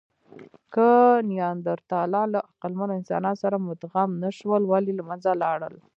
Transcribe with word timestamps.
که 0.73 0.87
نیاندرتالان 1.29 2.27
له 2.35 2.39
عقلمنو 2.49 2.93
انسانانو 2.99 3.41
سره 3.43 3.55
مدغم 3.67 4.09
نهشول، 4.21 4.61
ولې 4.67 4.91
له 4.97 5.03
منځه 5.09 5.31
لاړل؟ 5.43 5.75